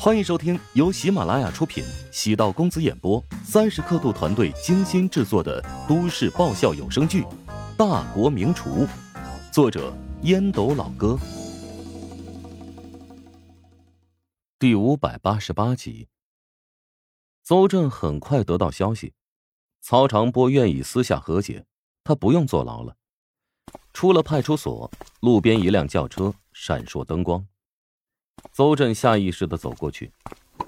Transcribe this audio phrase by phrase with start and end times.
[0.00, 7.22] 欢迎收听由喜马拉雅出品、喜道公子演播、三十刻度团队精心制作的都市爆笑有声剧
[7.76, 8.86] 《大国名厨》，
[9.52, 9.92] 作者
[10.22, 11.18] 烟斗老哥，
[14.56, 16.06] 第五百八十八集。
[17.42, 19.14] 邹震很快得到消息，
[19.80, 21.66] 曹长波愿意私下和解，
[22.04, 22.94] 他不用坐牢了。
[23.92, 24.88] 出了派出所，
[25.18, 27.44] 路边一辆轿车闪烁灯光。
[28.52, 30.10] 邹震下意识的走过去，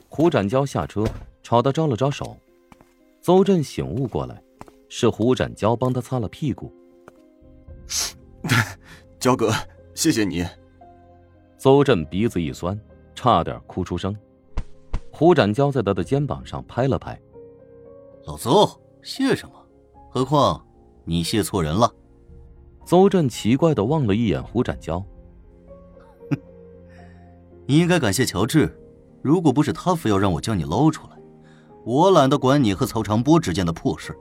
[0.08, 1.04] 胡展娇下车，
[1.42, 2.36] 朝他招了招手。
[3.20, 4.42] 邹震醒悟过来，
[4.88, 6.72] 是胡展娇帮他擦了屁股。
[9.18, 9.52] 焦哥，
[9.94, 10.46] 谢谢你。
[11.58, 12.78] 邹震鼻子一酸，
[13.14, 14.16] 差点哭出声。
[15.12, 17.20] 胡展娇在他的肩膀上拍了拍
[18.24, 19.54] ：“老邹，谢什么？
[20.08, 20.66] 何况
[21.04, 21.92] 你谢错人了。”
[22.86, 25.04] 邹震奇怪的望了一眼胡展娇。
[27.70, 28.68] 你应该感谢乔治，
[29.22, 31.16] 如果不是他非要让我将你捞出来，
[31.84, 34.12] 我懒得管你和曹长波之间的破事。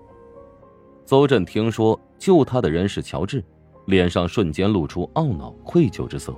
[1.03, 3.43] 邹震听说救他的人是乔治，
[3.87, 6.31] 脸上瞬间露出懊恼、愧疚之色。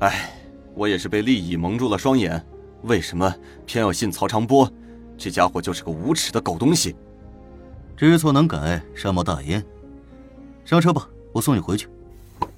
[0.00, 0.34] 哎，
[0.74, 2.44] 我也是被利益蒙住了双眼，
[2.82, 3.32] 为什么
[3.64, 4.68] 偏要信曹长波？
[5.16, 6.96] 这家伙就是个无耻的狗东西。
[7.96, 9.64] 知错能改，善莫大焉。
[10.64, 11.86] 上车吧，我送你回去。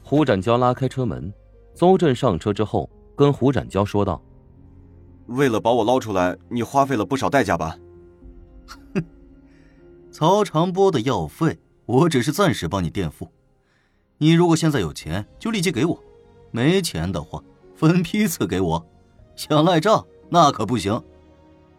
[0.02, 1.30] 胡展娇拉开车门，
[1.74, 2.88] 邹震上车之后。
[3.16, 4.20] 跟胡展娇说道
[5.26, 7.76] ：“为了把我捞出来，你花费了不少代价吧
[8.94, 9.04] ？”“哼，
[10.10, 13.30] 曹长波的药费，我只是暂时帮你垫付。
[14.18, 15.98] 你如果现在有钱，就立即给我；
[16.50, 17.42] 没钱的话，
[17.74, 18.86] 分批次给我。
[19.36, 20.92] 想赖账，那可不行。”“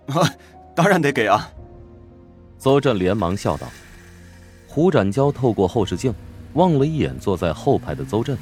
[0.07, 0.29] 啊，
[0.75, 1.49] 当然得给啊！”
[2.59, 3.67] 邹震连忙笑道。
[4.67, 6.13] 胡展娇透过后视镜
[6.53, 8.37] 望了一眼坐在后排的邹震，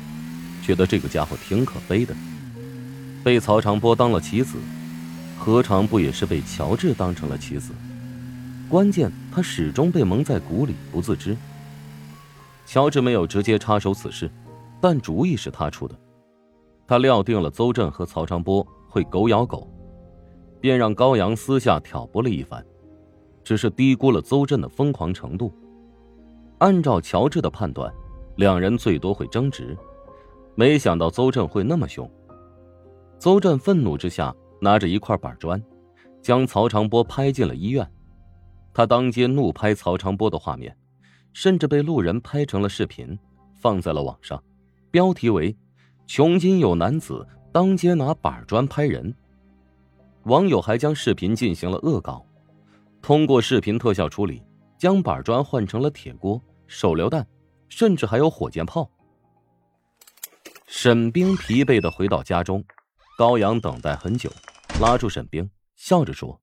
[0.63, 2.16] 觉得这个家伙挺可悲的。
[3.23, 4.57] 被曹长波当了棋子，
[5.39, 7.73] 何尝不也是被乔治当成了棋子？
[8.69, 11.38] 关键他始终被蒙在鼓里，不自知。
[12.66, 14.29] 乔治没有直接插手此事，
[14.81, 15.95] 但主意是他出的。
[16.85, 19.69] 他料定了邹震和曹长波会狗咬狗，
[20.59, 22.61] 便让高阳私下挑拨了一番，
[23.41, 25.53] 只是低估了邹震的疯狂程度。
[26.57, 27.90] 按照乔治的判断，
[28.35, 29.78] 两人最多会争执，
[30.55, 32.09] 没想到邹震会那么凶。
[33.23, 35.63] 邹震愤怒之下，拿着一块板砖，
[36.22, 37.89] 将曹长波拍进了医院。
[38.73, 40.78] 他当街怒拍曹长波的画面，
[41.31, 43.17] 甚至被路人拍成了视频，
[43.61, 44.44] 放在了网上，
[44.91, 45.56] 标题为
[46.06, 49.16] “穷津有男子当街拿板砖拍人”。
[50.28, 52.25] 网友还将视频进行了恶搞，
[53.01, 54.44] 通过视频特效处理，
[54.78, 57.25] 将板砖换成了铁锅、手榴弹，
[57.69, 58.91] 甚至还有火箭炮。
[60.67, 62.61] 沈冰疲惫的回到家中。
[63.16, 64.31] 高阳等待很久，
[64.81, 66.41] 拉住沈冰，笑着说：“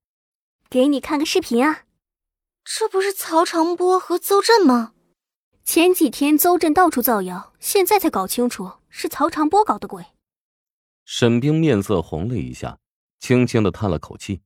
[0.71, 1.85] 给你看个视频啊，
[2.65, 4.93] 这不是曹长波和邹震吗？
[5.65, 10.05] 前几天邹震到处造谣，现在才搞清楚是曹长波搞的鬼。”
[11.05, 12.79] 沈冰面色红了一下，
[13.19, 14.43] 轻轻的叹了口气。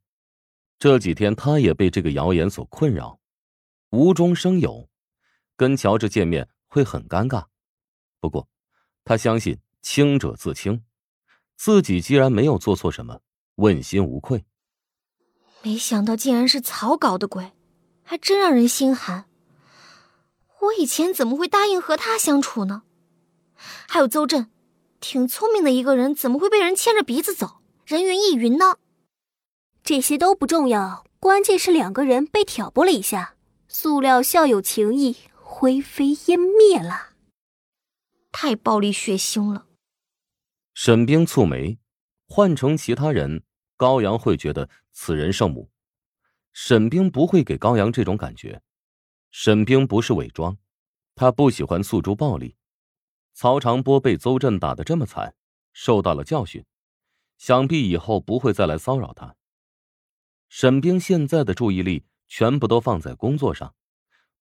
[0.78, 3.20] 这几天他也被这个谣言所困扰，
[3.90, 4.88] 无中生有，
[5.56, 7.44] 跟乔治见面会很尴尬。
[8.18, 8.48] 不过，
[9.04, 10.82] 他相信清者自清。
[11.56, 13.20] 自己既然没有做错什么，
[13.56, 14.44] 问心无愧。
[15.62, 17.52] 没想到竟然是草搞的鬼，
[18.02, 19.24] 还真让人心寒。
[20.60, 22.82] 我以前怎么会答应和他相处呢？
[23.88, 24.50] 还有邹震，
[25.00, 28.76] 挺聪明的一个人，怎么会被人牵着鼻子走，人云亦云呢？
[29.82, 33.36] 这些都不重要，关键是两个人被挑拨了一下，
[33.68, 37.10] 塑料校友情谊灰飞烟灭了，
[38.32, 39.66] 太暴力血腥了。
[40.74, 41.78] 沈冰蹙眉，
[42.26, 43.44] 换成其他人，
[43.76, 45.70] 高阳会觉得此人圣母。
[46.52, 48.60] 沈冰不会给高阳这种感觉。
[49.30, 50.58] 沈冰不是伪装，
[51.14, 52.56] 他不喜欢诉诸暴力。
[53.34, 55.36] 曹长波被邹震打得这么惨，
[55.72, 56.64] 受到了教训，
[57.38, 59.36] 想必以后不会再来骚扰他。
[60.48, 63.74] 沈冰现在的注意力全部都放在工作上，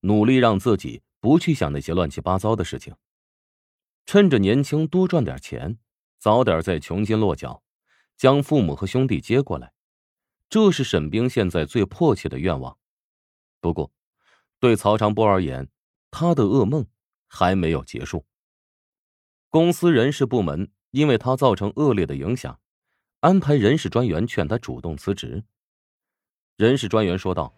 [0.00, 2.94] 努力让自己不去想那些乱七八糟的事情，
[4.04, 5.78] 趁着年轻多赚点钱。
[6.24, 7.62] 早点在穷津落脚，
[8.16, 9.74] 将父母和兄弟接过来，
[10.48, 12.78] 这是沈冰现在最迫切的愿望。
[13.60, 13.92] 不过，
[14.58, 15.68] 对曹长波而言，
[16.10, 16.86] 他的噩梦
[17.26, 18.24] 还没有结束。
[19.50, 22.58] 公司人事部门因为他造成恶劣的影响，
[23.20, 25.44] 安排人事专员劝他主动辞职。
[26.56, 27.54] 人事专员说道：“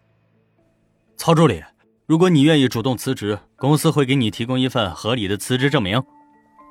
[1.15, 1.63] 曹助理，
[2.05, 6.03] 如果你愿意主动辞职，公司会给你提供一份合理的辞职证明。”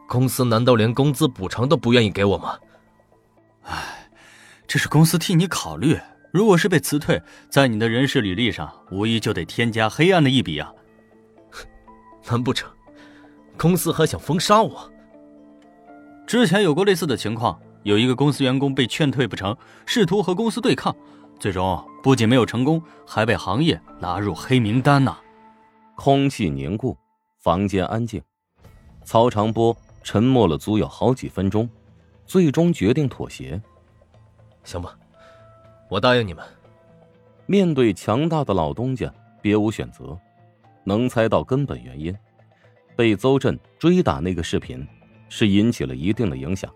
[0.06, 2.58] 公司难道连工资补偿都不愿意给我吗？
[3.62, 4.08] 唉，
[4.66, 5.98] 这是公司替你考虑。
[6.32, 10.72] 如果是被辞退，在你的人事履历上，无疑就得添加黑暗的一笔啊！
[12.28, 12.70] 难不成
[13.56, 14.92] 公司还想封杀我？
[16.26, 19.56] 之前有过类似的情况，有一个公司员工被劝退不成，
[19.86, 20.94] 试图和公司对抗，
[21.38, 25.16] 最终不仅没有成功，还被行业拉入黑名单呢。
[25.94, 26.98] 空气凝固，
[27.38, 28.20] 房间安静，
[29.04, 29.74] 曹长波
[30.06, 31.68] 沉默了足有好几分钟，
[32.26, 33.60] 最终决定妥协。
[34.62, 34.96] 行吧。
[35.90, 36.44] 我答应你们。
[37.46, 39.12] 面对强大的老东家，
[39.42, 40.16] 别无选择。
[40.84, 42.16] 能猜到根本原因，
[42.94, 44.86] 被邹震追打那个视频
[45.28, 46.72] 是引起了一定的影响，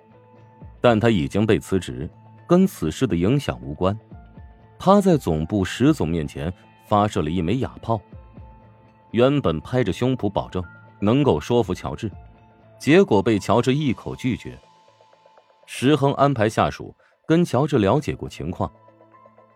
[0.81, 2.11] 但他已经被辞职，
[2.49, 3.97] 跟此事的影响无关。
[4.77, 6.53] 他在总部石总面前
[6.89, 8.01] 发射了一枚哑炮，
[9.13, 10.61] 原本拍着胸脯保证
[10.99, 12.11] 能够说服乔治，
[12.81, 14.59] 结果被乔治一口拒绝。
[15.67, 16.93] 石恒安排下属
[17.29, 18.69] 跟乔治了解过情况。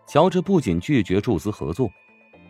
[0.07, 1.89] 乔治不仅拒绝注资合作，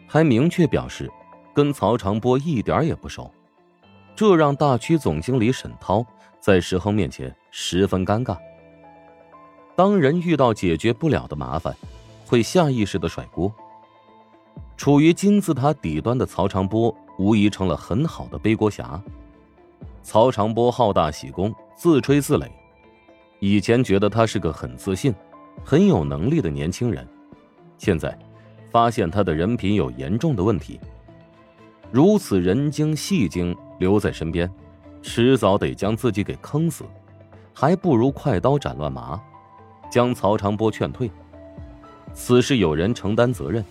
[0.05, 1.09] 还明确表示
[1.53, 3.31] 跟曹长波一点也不熟，
[4.13, 6.05] 这让大区总经理沈涛
[6.41, 8.37] 在石恒面前十分尴尬。
[9.77, 11.73] 当人遇到解决不了的麻烦，
[12.27, 13.49] 会下意识的甩锅。
[14.75, 19.01] 处于金字塔底端的曹长波无疑成了很好的背锅侠。
[20.05, 22.47] 曹长波好大喜功，自吹自擂，
[23.39, 25.11] 以前觉得他是个很自信、
[25.63, 27.05] 很有能力的年轻人。
[27.79, 28.15] 现在，
[28.69, 30.79] 发现他的人品有严重的问题。
[31.91, 34.49] 如此人精戏精留在身边，
[35.01, 36.85] 迟早得将自己给坑死，
[37.51, 39.19] 还不如快刀斩乱麻，
[39.89, 41.09] 将曹长波劝退。
[42.13, 43.65] 此事有人承担责任，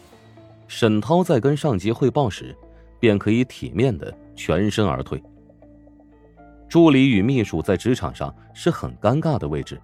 [0.66, 2.56] 沈涛在跟上级汇报时，
[2.98, 5.22] 便可以体面的全身而退。
[6.74, 9.80] 助理与秘书在职场上是很尴尬的位置，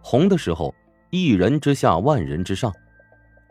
[0.00, 0.74] 红的时候，
[1.10, 2.74] 一人之下，万人之上。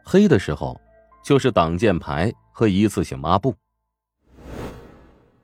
[0.04, 0.82] 黑的时候，
[1.24, 3.56] 就是挡箭牌和一次性抹布。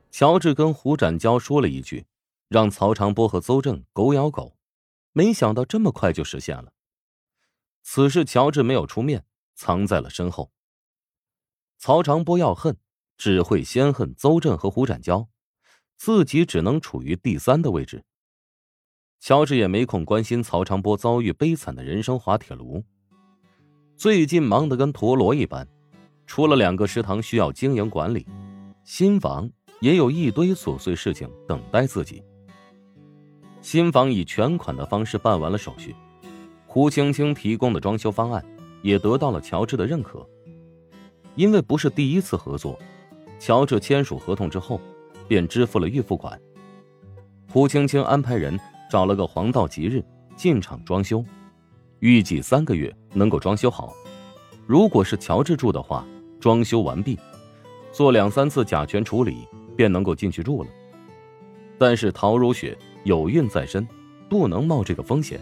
[0.10, 2.08] 乔治跟胡展娇说了一句，
[2.48, 4.56] 让曹长波和邹正狗咬狗，
[5.14, 6.74] 没想到这么快就实现了。
[7.84, 9.24] 此事乔治没有出面，
[9.54, 10.52] 藏在了身后。
[11.78, 12.76] 曹长波要恨，
[13.20, 15.28] 只会先恨邹正和胡展娇，
[16.00, 18.02] 自己只能处于第三的位置。
[19.20, 22.82] 乔治也没空关心曹长波遭遇悲惨的人生滑铁卢。
[23.98, 25.68] 最近忙得跟陀螺一般，
[26.26, 28.26] 除了两个食堂需要经营管理，
[28.86, 29.52] 新房
[29.82, 32.24] 也有一堆琐碎事情等待自己。
[33.60, 35.94] 新房以全款的方式办完了手续，
[36.66, 38.42] 胡青青提供的装修方案
[38.82, 40.26] 也得到了乔治的认可。
[41.36, 42.80] 因为不是第一次合作，
[43.38, 44.80] 乔治签署合同之后，
[45.30, 46.38] 便支付了预付款。
[47.50, 48.60] 胡青青安排人
[48.92, 50.04] 找了个黄道吉日
[50.36, 51.24] 进场装修。
[52.00, 53.94] 预计三个月能够装修好，
[54.66, 56.06] 如果是乔治住的话，
[56.40, 57.20] 装修完毕，
[57.92, 59.46] 做两三次甲醛处理
[59.76, 60.70] 便能够进去住了。
[61.78, 63.88] 但是陶如雪有孕在身，
[64.30, 65.40] 不能冒这个风险。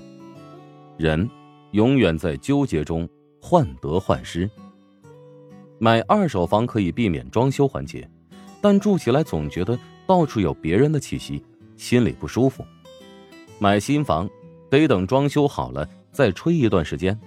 [0.98, 1.30] 人
[1.72, 3.07] 永远在纠结中
[3.39, 4.50] 患得患失。
[5.78, 8.10] 买二手房可以避免装修环节，
[8.69, 11.41] 但住起来总觉得到处有别人的气息，
[11.77, 12.65] 心里不舒服。
[13.59, 14.29] 买新房
[14.69, 15.87] 得等装修好了。
[16.11, 17.17] 再吹一段时间，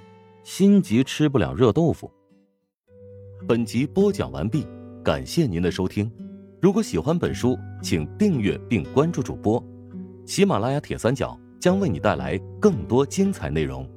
[0.44, 2.12] 心急吃不了热豆腐。
[3.49, 4.66] 本集播讲完毕，
[5.02, 6.12] 感谢您的收听。
[6.61, 9.64] 如果喜欢本书，请订阅并关注主播。
[10.26, 13.88] 喜马拉雅铁三角将为你带来更多精彩内容。